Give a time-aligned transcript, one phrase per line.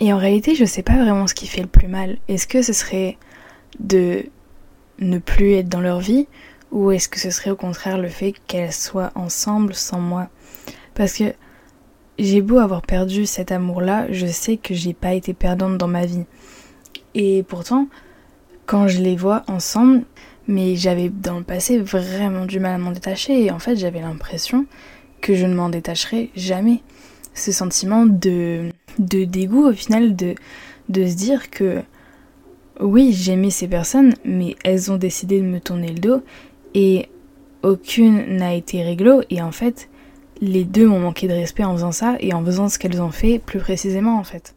[0.00, 2.18] Et en réalité, je sais pas vraiment ce qui fait le plus mal.
[2.28, 3.18] Est-ce que ce serait
[3.80, 4.24] de
[5.00, 6.26] ne plus être dans leur vie
[6.70, 10.28] ou est-ce que ce serait au contraire le fait qu'elles soient ensemble sans moi?
[10.94, 11.32] Parce que
[12.18, 16.04] j'ai beau avoir perdu cet amour-là, je sais que j'ai pas été perdante dans ma
[16.04, 16.24] vie.
[17.14, 17.88] Et pourtant,
[18.66, 20.02] quand je les vois ensemble,
[20.46, 24.00] mais j'avais dans le passé vraiment du mal à m'en détacher et en fait j'avais
[24.00, 24.66] l'impression
[25.20, 26.82] que je ne m'en détacherais jamais.
[27.38, 30.34] Ce sentiment de, de dégoût au final de,
[30.88, 31.82] de se dire que
[32.80, 36.22] oui j'aimais ces personnes mais elles ont décidé de me tourner le dos
[36.74, 37.08] et
[37.62, 39.88] aucune n'a été réglo et en fait
[40.40, 43.12] les deux m'ont manqué de respect en faisant ça et en faisant ce qu'elles ont
[43.12, 44.56] fait plus précisément en fait.